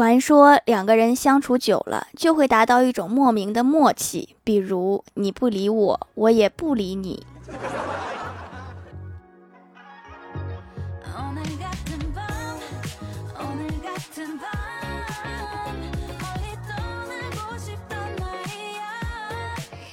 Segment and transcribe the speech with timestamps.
[0.00, 7.26] 传说两个人相处久了，就会达到一种莫名的默契，比如你不理我，我也不理你。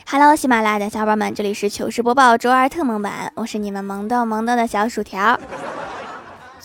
[0.09, 5.37] Hello，喜马拉雅的小伙伴们，这里是糗事播报周二特萌版，我是你们萌豆萌豆的小薯条。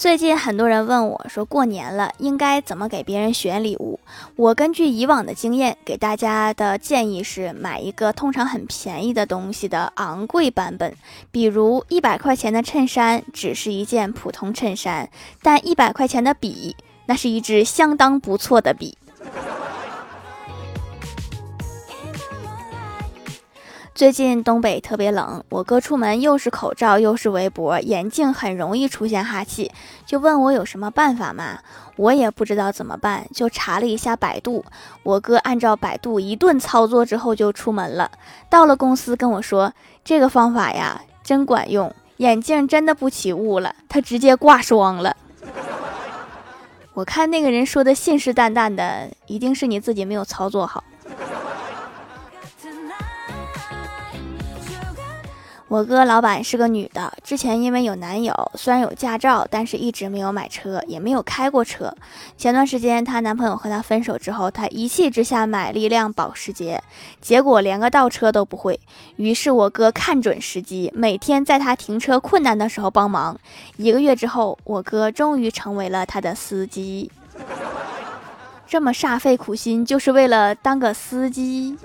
[0.03, 4.01] 最近很多人问我，说过年了应该怎么给别人选礼物。
[4.35, 10.93] 我根据以往的经验，给大家的建议是买一个通常很便宜的东西的昂贵版本，
[11.31, 15.09] 比如一百块钱的衬衫只是一件普通衬衫，
[15.41, 16.75] 但一百块钱的笔，
[17.07, 18.99] 那是一支相当不错的笔。
[24.03, 29.71] 最近东北特别冷，我哥出门又是口罩又是围脖，眼镜很容易出现哈气，
[30.05, 31.61] 就问我有什么办法吗？
[31.95, 34.65] 我也不知道怎么办，就查了一下百度。
[35.05, 38.11] 我哥按照百度一顿操作之后就出门了，
[38.51, 39.73] 到了公司跟我说
[40.03, 45.17] 这个方法呀真管用，眼镜真的不起雾了，他直接挂霜了。
[46.95, 50.83] 我看那个人说的信誓旦旦的，一定是你自己没有操作好。
[55.73, 61.91] 我哥老板是个女的，之前因为有男友，虽然有驾照，但是一直没有买车，也没有开过车。
[62.37, 66.83] 前段时间她男朋友和她分手之后，她一气之下买了一辆保时捷，
[67.23, 68.79] 结果连个倒车都不会。
[69.17, 73.41] 于是我哥看准时机，每天在她停车困难的时候帮忙。
[73.79, 77.11] 一个月之后，我哥终于成为了她的司机。
[78.67, 81.79] 这么煞费苦心，就是为了当个司机。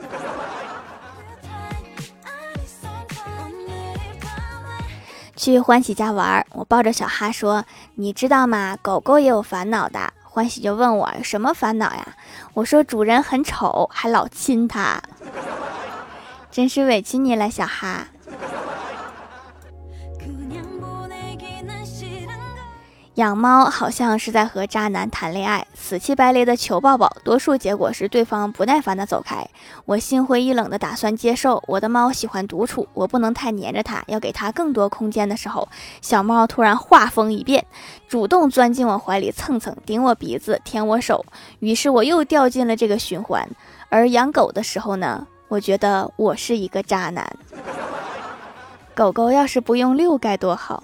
[5.37, 8.75] 去欢喜家玩，我抱着小哈说：“你知道吗？
[8.81, 12.15] 狗狗也有烦恼的。”欢喜就问我什么烦恼呀？
[12.53, 15.01] 我说主人很丑，还老亲它，
[16.51, 18.07] 真是委屈你了，小哈。
[23.17, 29.43] 养猫好像是在和渣男谈恋爱，死乞白赖的求抱抱，多数结果是对方不耐烦的走开。
[29.85, 35.67] 我心灰意冷的打算接受，我的猫喜欢独处，我不能太黏着它，要给它更多空间的时候，
[35.99, 37.65] 小猫突然画风一变，
[38.07, 41.25] 主动钻进我怀里蹭蹭，顶我鼻子，舔我手，
[41.57, 43.49] 于是我又掉进了这个循环。
[43.89, 47.27] 而养狗的时候呢，我觉得我是一个渣男。
[48.93, 50.83] 狗狗要是不用遛该多好。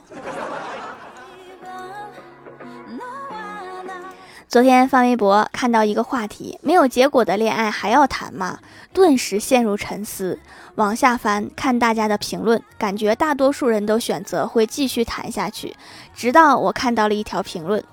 [4.53, 8.59] 昨天翻微博看到一个话题：没有结果的恋爱还要谈吗？
[8.93, 10.37] 顿时陷入沉思。
[10.75, 15.75] 往下翻看大家的评论，感觉大多数人都选择会继续谈下去。
[16.13, 17.83] 直到我看到了一条评论：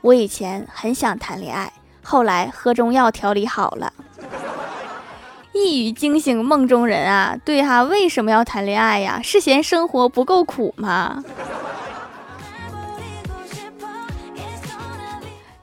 [0.00, 1.70] 我以前很想谈恋爱，
[2.02, 3.92] 后来喝中药调理好了。
[5.52, 7.36] 一语惊醒梦中人啊！
[7.44, 9.20] 对哈，为什么要谈恋爱呀？
[9.22, 11.22] 是嫌生活不够苦吗？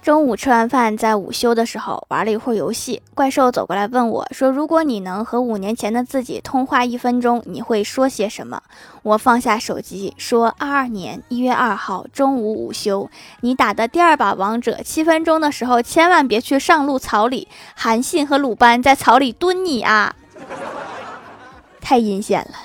[0.03, 3.02] 中午吃完饭，在午休的时候玩了一会儿游戏。
[3.16, 8.62] 怪兽走过来问我说：“如果你能和五年前的自己通话一分钟，你会说些什么？”
[9.02, 13.09] 我放下手机说：“二二年一月二号中午午休，
[13.40, 20.14] 你打的第二把王者，七分钟的时候千万别去上路草里，韩信和鲁班在草里蹲你啊！
[21.80, 22.58] 太阴险了。”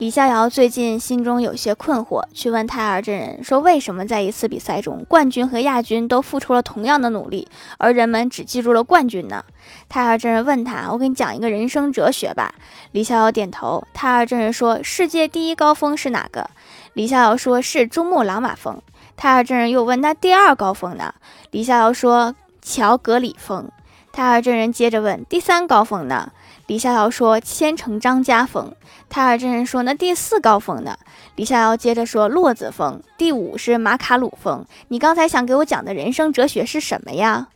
[0.00, 7.46] 李逍遥最近心中有些困惑，去问太儿真人说：“为什么在一次比赛中，冠军和亚军都付出了同样的努力，
[7.76, 9.44] 而人们只记住了冠军呢？”
[9.90, 12.54] 太儿真人问他：“我给你讲一个人生哲学吧。”
[12.92, 13.86] 李逍遥点头。
[13.92, 16.48] 太儿真人说：“世界第一高峰是哪个？”
[16.94, 18.80] 李逍遥说：“是珠穆朗玛峰。”
[19.18, 21.12] 太儿真人又问：“那第二高峰呢？”
[21.52, 22.34] 李逍遥说
[22.64, 23.70] ：“乔格里峰。”
[24.12, 26.32] 太儿真人接着问：“第三高峰呢？”
[26.70, 28.72] 李逍遥说：“千城张家峰。”
[29.10, 30.96] 太尔真人说：“那第四高峰呢？”
[31.34, 34.64] 李逍遥接着说：“洛子峰。”第五是马卡鲁峰。
[34.86, 37.48] 你刚才想给我讲的人生哲学是什么呀？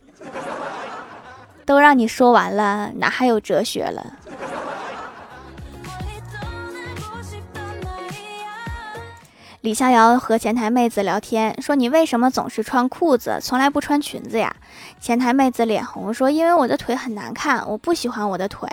[1.63, 4.05] 都让你说完了，哪还有哲学了？
[9.65, 14.55] 李逍遥和前台妹子聊天，说：“你为什么总是穿裤子，从来不穿裙子呀？”
[15.01, 18.69] 前台妹子脸红，说：“因为我的腿很难看，我不喜欢我的腿。”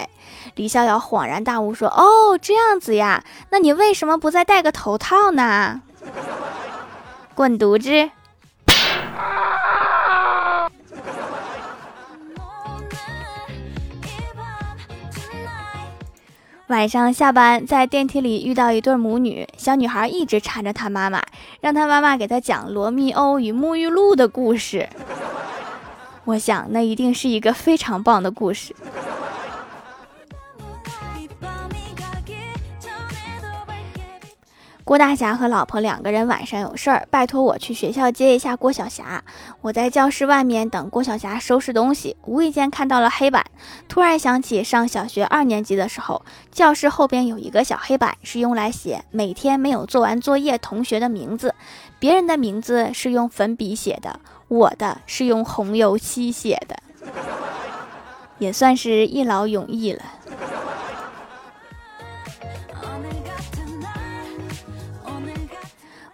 [0.54, 5.80] 李逍遥恍然大悟，说：“哦，这样子呀，那你为什么不再戴个头套呢？”
[7.34, 8.10] 滚犊子！
[16.69, 21.23] 晚上下班，在电梯里遇到一对母女，小女孩一直缠着她妈妈，
[21.61, 24.88] 让她妈妈给她讲《罗密欧与沐浴露》的故事。
[26.25, 28.75] 我想，那一定是一个非常棒的故事。
[34.92, 39.24] 郭大侠和老婆两个人晚上有事儿，拜托我去学校接一下郭晓霞。
[39.62, 43.42] 我在教室外面等郭晓霞收拾东西，无意间看到了黑板，
[43.88, 51.54] 突然想起上小学二年级的时候，教室后边有一个小黑板，是用来写每天没有做完作业同学的名字。
[51.98, 56.76] 别人的名字是用粉笔写的，我的是用红油漆写的，
[58.36, 60.02] 也算是一劳永逸了。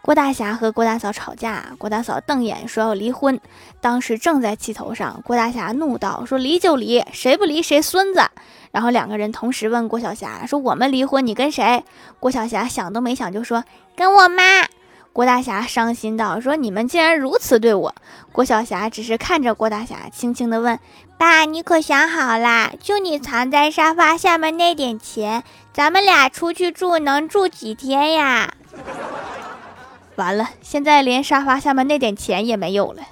[0.09, 3.39] 郭大侠和郭大嫂吵架，郭大嫂瞪眼说要离婚。
[3.79, 8.23] 当时正在气头上，郭大侠怒道：“说离就离，谁不离谁孙子。”
[8.73, 11.85] 然后两个人同时问郭晓霞：“说我们离婚，你跟谁？”
[12.21, 13.65] 郭晓霞想都没想就说
[13.95, 14.43] ：“跟我妈。”
[15.13, 17.95] 郭大侠伤心道：“说你们竟然如此对我。”
[18.33, 20.81] 郭晓霞只是看着郭大侠，轻轻地问
[21.19, 22.73] ：“爸，你可想好啦？
[22.81, 25.45] 就你藏在沙发下面那点钱，
[25.75, 28.55] 咱们俩出去住能住几天呀？”
[30.19, 33.03] 完了，现在连沙发下面那点钱也没有了。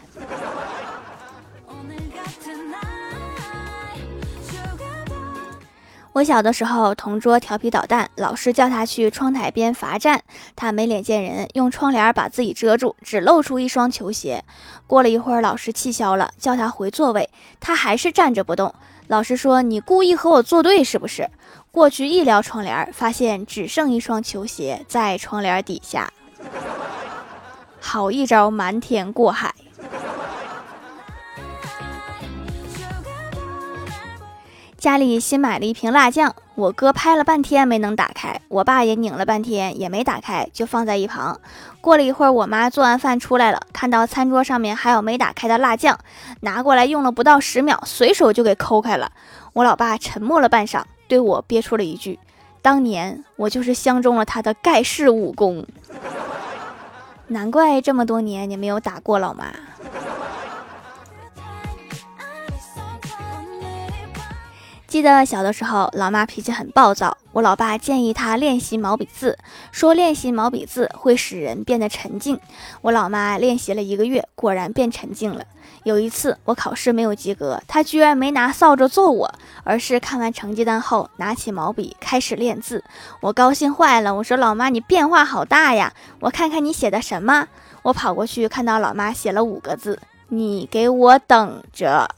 [6.14, 10.22] 我小的时候，同桌调皮捣蛋，老师叫他去窗台边罚站，
[10.56, 14.42] 他没脸见人，用窗帘把自己遮住，只露出一双球鞋。
[14.88, 17.28] 过了一会儿，老师气消了，叫他回座位，
[17.60, 18.74] 他还是站着不动。
[19.06, 21.30] 老师说：“你故意和我作对是不是？”
[21.70, 26.10] 过去一撩窗帘，发现只剩一双球鞋在窗帘底下。
[27.80, 29.54] 好一招瞒天过海！
[34.76, 41.40] 家里新买了一瓶辣酱，我哥拍了半天没能打开，我爸也拧了半天也没打开，就放在一旁。
[41.80, 45.98] 过了一会儿，我妈做完饭出来了，看到餐桌上面还有没打开的辣酱，
[46.40, 49.10] 拿过来用了不到十秒，随手就给抠开了。
[49.54, 52.20] 我老爸沉默了半晌，对我憋出了一句
[52.62, 55.66] ：“当年我就是相中了他的盖世武功。”
[57.28, 59.52] 难怪这么多年你没有打过老妈。
[64.96, 69.36] 记得小的时候，老妈脾气很暴躁，我老爸建议她练习毛笔字，
[69.70, 72.40] 说练习毛笔字会使人变得沉静。
[72.80, 75.44] 我老妈练习了一个月，果然变沉静了。
[75.84, 79.30] 有一次我考试没有及格，她居然没拿扫帚揍我，
[79.64, 82.82] 而是看完成绩单后拿起毛笔开始练字。
[83.20, 87.46] 我高兴坏了，我说老妈你变化好大呀，我看看你写的什么。
[87.82, 92.08] 我跑过去看到老妈写了五个字：你给我等着。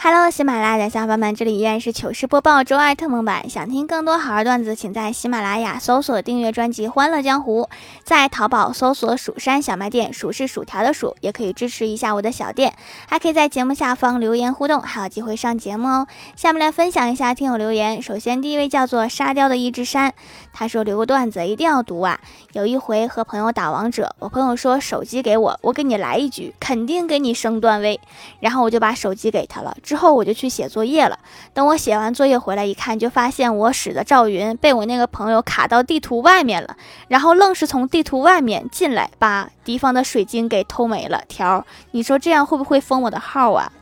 [0.00, 3.50] Hello，喜马拉雅的小伙伴们，这里依然是糗事播报周二特蒙版。
[3.50, 7.64] 想听更多好玩段子，请在喜马拉雅搜索订阅专辑《欢乐江湖》，
[8.04, 12.74] 在淘宝搜索“蜀山小卖店”，蜀是薯条的蜀，也可以支持一下我的小店，
[13.08, 16.06] 还可以在节目下方留言互动，还有机会上节目哦。
[16.36, 18.00] 下面来分享一下听友留言。
[18.00, 20.14] 首先，第一位叫做沙雕的一只山，
[20.52, 22.20] 他说留个段子一定要读啊。
[22.52, 28.00] 有一回和朋友打王者，我朋友说手机给我，我给你来一局，肯定给你升段位。
[28.38, 29.76] 然后我就把手机给他了。
[29.88, 31.18] 之后我就去写作业了。
[31.54, 36.76] 等我写完作业回来一看，就发现我使的赵云被我那个朋友卡到地图外面了，
[37.08, 41.22] 然后愣是从地图外面进来，把敌方的水晶给偷没了。
[41.26, 43.72] 条，你说这样会不会封我的号啊？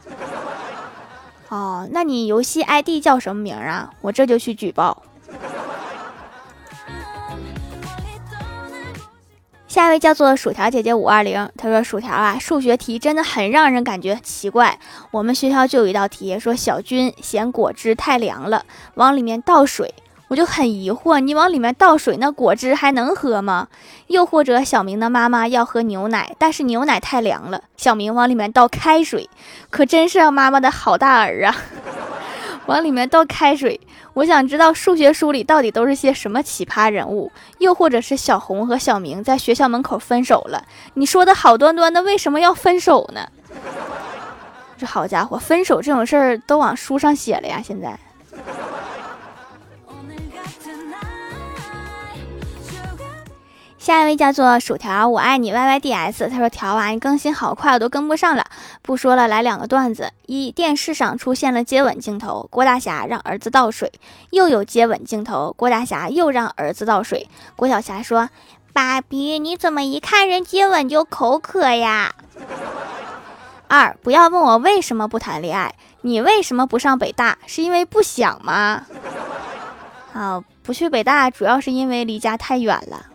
[1.48, 3.90] 哦，那你游戏 ID 叫什么名啊？
[4.00, 5.02] 我这就去举报。
[9.76, 14.78] 下一位叫做薯条姐姐五二零，她说：“薯条啊，数学题真的很让人感觉奇怪。
[15.10, 18.64] 我们学校就有一道题，说小军嫌果汁太凉了，
[18.94, 19.92] 往里面倒水。
[20.28, 23.68] 我就很疑惑，你往里面倒水，那果汁还能喝吗？
[24.06, 29.28] 又或者小明的妈妈要喝牛奶，但是牛奶太凉了，小明往里面倒开水，
[29.68, 31.54] 可真是妈妈的好大儿啊！
[32.66, 33.80] 往里面倒开水。”
[34.14, 40.64] 我想知道数学书里到底都是些什么奇葩人物，又或者是小红和小明在学校门口分手了？
[40.94, 43.28] 你说的好端端的，为什么要分手呢？
[44.78, 47.60] 这好家伙，分手这种事儿都往书上写了呀！
[47.62, 47.98] 现在。
[53.86, 56.28] 下一位叫做薯条，我爱你 Y Y D S。
[56.28, 58.44] 他说：“条啊，你更新好快，我都跟不上了。
[58.82, 60.10] 不说了，来两个段子。
[60.26, 63.92] 一，电视上出现了接吻镜头，郭大侠让儿子倒水，
[64.30, 67.28] 又有接吻镜头，郭大侠又让儿子倒水。
[67.54, 68.28] 郭晓霞说
[68.74, 72.12] ：‘爸比，你怎么一看人接吻就口渴呀？’
[73.70, 77.38] 二，不要问我为什么不谈恋爱，你为什么不上北大？
[77.46, 78.84] 是因为不想吗？
[80.12, 83.06] 啊，不去北大主要是因为离家太远了。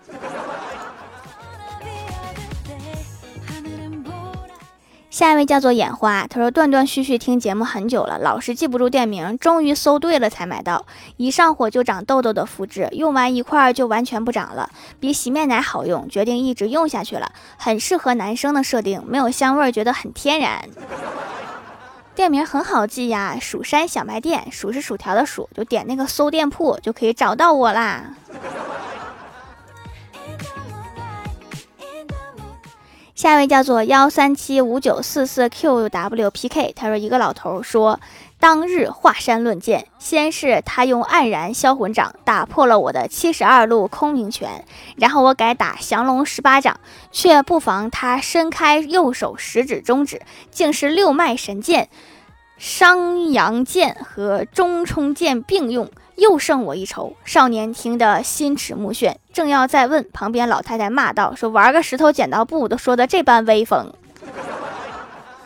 [5.12, 10.86] 下一位叫做眼花，他说断断续续听节目很久了，老是记不住店名，终于搜对了才买到。
[11.18, 14.70] 一上火就长痘痘的肤质，用完一块就完全不长了，
[15.02, 17.30] 比洗面奶好用，决定一直用下去了。
[17.58, 20.64] 很适合男生的设定，没有香味，觉得很天然。
[22.16, 28.16] 店名很好记呀，蜀山小卖店，薯是薯条的薯，就点那个搜店铺就可以找到我啦。
[33.22, 38.00] 下一位叫做幺三七五九四四 qwpk，他说一个老头说，
[38.40, 46.80] 当日华山论剑，先是他用黯然销魂掌打破了我的七十二路空明拳，然后我改打降龙十八掌，
[47.12, 51.90] 却不防他伸开右手食指中指，竟是六脉神剑，
[52.58, 55.92] 商阳剑和中冲剑并用。
[56.22, 63.92] 又胜我一筹，少年听得心驰目眩，正要再问，旁边老太太骂道：“说玩个石头剪刀布都说的这般威风。”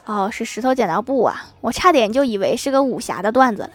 [0.03, 3.69] 哦，是石头剪刀布啊，我差点就以为是个武侠的段子了。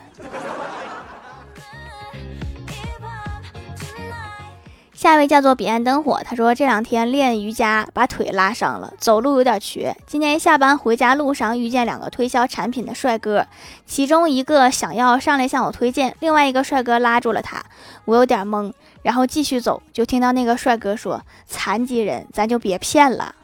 [5.01, 9.97] 下一位叫做彼岸灯火，他说这两天练瑜伽把腿拉伤了，走路有点瘸。
[10.07, 13.47] 今天下班回家路上遇见两个推销产品的帅哥，
[13.87, 17.65] 其中一个想要上来向我推荐，另外一个帅哥拉住了他，
[18.05, 18.71] 我有点懵，
[19.03, 23.35] 然后继续走，就听到那个帅哥说：“残疾人，咱就别骗了。”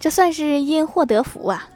[0.00, 1.68] 这算是因祸得福啊。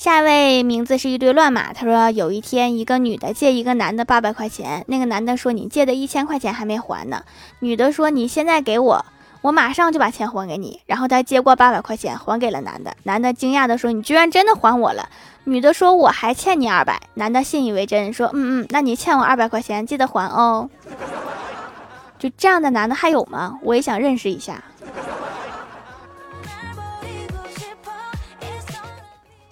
[0.00, 1.74] 下一位名字是一堆乱码。
[1.74, 7.22] 他说有一天，一个女的借一个男的八百块钱，那个男的说：“你借的一千块钱还没还呢。”
[7.60, 9.04] 女的说：“你现在给我，
[9.42, 12.96] 我马上就把钱还给你。”然后他接过八百块钱还给了男的。
[13.02, 15.06] 男的惊讶的说：“你居然真的还我了？”
[15.44, 20.70] 女的说：“我还欠你二百。”男的信以为真说：“嗯嗯，那你欠我二百块钱，记得还哦。”
[22.18, 23.58] 就这样的男的还有吗？
[23.62, 24.64] 我也想认识一下。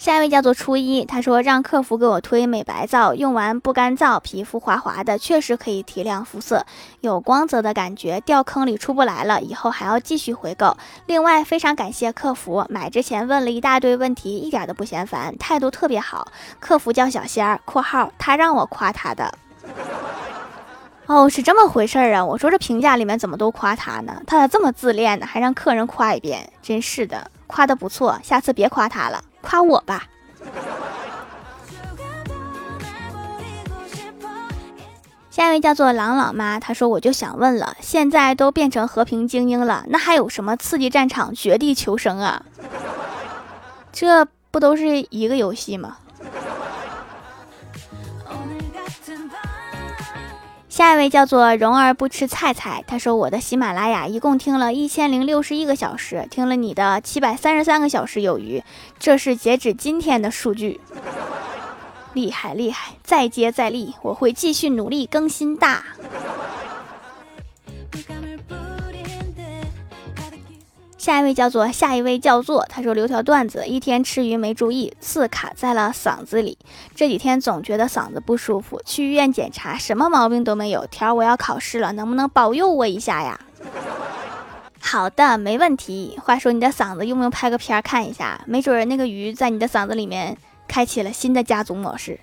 [0.09, 6.65] 下一位叫做初一，他说让客服给我推美白皂，用完不干燥，皮肤滑滑的，确实可以提亮肤色，
[7.03, 10.75] 有光泽的感觉，掉坑里出不来了，以后还要继续回购。
[11.05, 16.29] 另外非常感谢客服，买之前问了一大堆问题，一点都不嫌烦，态度特别好。
[16.59, 19.31] 客服叫小仙儿（括号他让我夸他的）。
[21.05, 22.25] 哦，是这么回事儿啊！
[22.25, 24.23] 我说这评价里面怎么都夸他呢？
[24.27, 25.27] 他咋这么自恋呢？
[25.27, 29.23] 还让客人夸一遍，真是的，夸的不错，下次别夸他了。
[29.41, 30.05] 夸我吧。
[35.31, 42.45] 下一位叫做郎朗妈，她说：“我就想问了，现在都变成和平精英了，那还有什么刺激战场、绝地求生啊？
[43.93, 45.99] 这不都是一个游戏吗？”
[50.89, 58.65] 下一位叫做蓉儿不吃菜菜，他说我的喜马拉雅一共听了一千零六十一个小时，听了你的七百三十三个小时有余，
[58.99, 60.81] 这是截止今天的数据，
[62.15, 65.85] 厉害厉害，再接再厉，我会继续努力更新大。
[70.99, 76.59] 下一位叫做下一位叫做，他说留条段子，一天吃鱼没注意，刺卡在了嗓子里，
[76.95, 80.85] 这几天总觉得嗓子不舒服，去医院检查，什么毛病都没有。
[80.89, 83.39] 条我要考试了，能不能保佑我一下呀？
[84.81, 86.19] 好的，没问题。
[86.21, 88.41] 话说你的嗓子用不用拍个片看一下？
[88.47, 90.37] 没准那个鱼在你的嗓子里面
[90.67, 92.19] 开启了新的家族模式。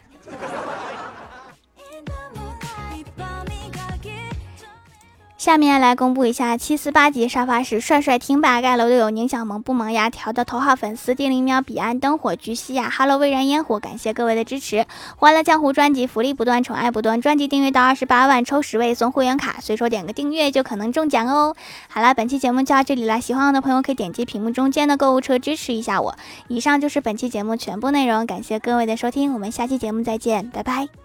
[5.45, 14.87] 下面来公布一下七四八级沙发是帅帅听吧盖楼的有宁小萌不萌牙条的头号粉丝丁零喵彼岸灯火菊西亚 Hello 蔚然烟火感谢各位的支持，
[15.17, 21.55] 欢乐江湖专辑福利不断宠爱不断，专辑订阅到二十八万抽十位送会员卡，随手点个订阅就可能中奖哦。
[21.89, 26.15] 好了，本期节目就到这里了，喜欢我的朋友可以点击屏幕中间的购物车支持一下我。
[26.47, 31.04] 以上就是本期节目全部内容，感谢各位的收听，我们下期节目再见，拜拜。